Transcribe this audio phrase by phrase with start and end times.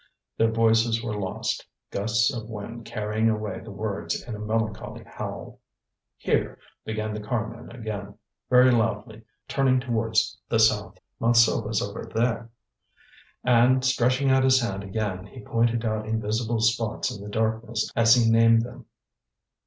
[0.35, 5.59] Their voices were lost, gusts of wind carrying away the words in a melancholy howl.
[6.17, 8.15] "Here!" began the carman again
[8.49, 10.97] very loudly, turning towards the south.
[11.19, 12.49] "Montsou is over there."
[13.43, 18.15] And stretching out his hand again he pointed out invisible spots in the darkness as
[18.15, 18.87] he named them.